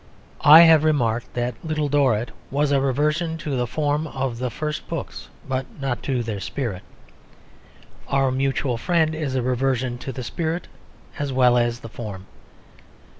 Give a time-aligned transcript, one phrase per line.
[0.43, 4.87] I have remarked that Little Dorrit was a reversion to the form of the first
[4.87, 6.81] books, but not to their spirit;
[8.07, 10.67] Our Mutual Friend is a reversion to the spirit
[11.19, 12.25] as well as the form.